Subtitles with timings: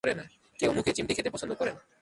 [0.59, 1.81] কেউ মুখে চিমটি খেতে পছন্দ করে না।